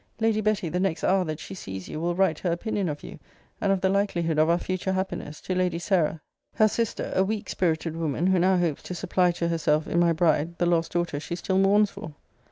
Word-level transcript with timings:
Lady 0.19 0.41
Betty, 0.41 0.67
the 0.67 0.79
next 0.79 1.03
hour 1.03 1.23
that 1.25 1.39
she 1.39 1.53
sees 1.53 1.87
you, 1.87 2.01
will 2.01 2.15
write 2.15 2.39
her 2.39 2.51
opinion 2.51 2.89
of 2.89 3.03
you, 3.03 3.19
and 3.61 3.71
of 3.71 3.81
the 3.81 3.89
likelihood 3.89 4.39
of 4.39 4.49
our 4.49 4.57
future 4.57 4.93
happiness, 4.93 5.39
to 5.41 5.53
Lady 5.53 5.77
Sarah 5.77 6.19
her 6.55 6.67
sister, 6.67 7.13
a 7.15 7.23
weak 7.23 7.47
spirited 7.49 7.95
woman, 7.95 8.25
who 8.25 8.39
now 8.39 8.57
hopes 8.57 8.81
to 8.81 8.95
supply 8.95 9.29
to 9.33 9.47
herself, 9.49 9.85
in 9.85 9.99
my 9.99 10.11
bride, 10.11 10.57
the 10.57 10.65
lost 10.65 10.93
daughter 10.93 11.19
she 11.19 11.35
still 11.35 11.59
mourns 11.59 11.91
for! 11.91 12.15